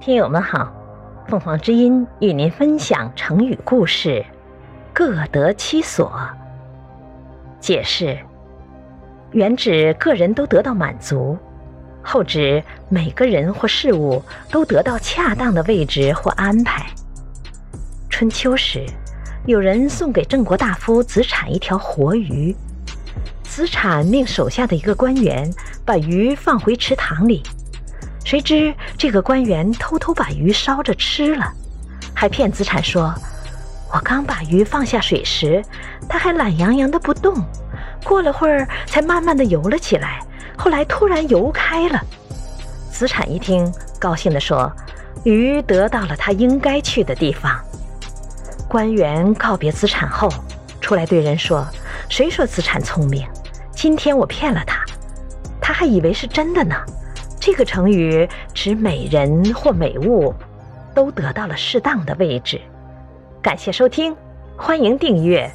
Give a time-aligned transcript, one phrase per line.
[0.00, 0.72] 听友们好，
[1.26, 4.24] 凤凰之音与您分享成语故事
[4.94, 6.12] “各得其所”。
[7.58, 8.16] 解释：
[9.32, 11.36] 原指个人都得到满足，
[12.00, 14.22] 后指每个人或事物
[14.52, 16.86] 都得到恰当的位置或安排。
[18.08, 18.86] 春秋时，
[19.46, 22.54] 有人送给郑国大夫子产一条活鱼，
[23.42, 25.52] 子产命手下的一个官员
[25.84, 27.42] 把鱼放回池塘里。
[28.28, 31.50] 谁知这个官员偷偷把鱼烧着吃了，
[32.12, 33.14] 还骗子产说
[33.90, 35.64] ：“我刚把鱼放下水时，
[36.06, 37.42] 它还懒洋洋的不动，
[38.04, 40.20] 过了会儿才慢慢的游了起来，
[40.58, 41.98] 后来突然游开了。”
[42.92, 44.70] 子产一听，高兴地说
[45.24, 47.58] ：“鱼得到了它应该去的地方。”
[48.68, 50.28] 官员告别子产后，
[50.82, 51.66] 出来对人说
[52.10, 53.26] ：“谁说子产聪明？
[53.74, 54.84] 今天我骗了他，
[55.62, 56.76] 他还以为是真的呢。”
[57.40, 60.34] 这个成语指美人或美物
[60.94, 62.60] 都得到了适当的位置。
[63.40, 64.14] 感谢收听，
[64.56, 65.50] 欢迎订阅。